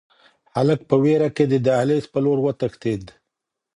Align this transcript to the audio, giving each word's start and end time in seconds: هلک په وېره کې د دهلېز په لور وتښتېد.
هلک 0.55 0.79
په 0.89 0.95
وېره 1.03 1.29
کې 1.35 1.45
د 1.47 1.53
دهلېز 1.65 2.05
په 2.13 2.19
لور 2.25 2.37
وتښتېد. 2.41 3.03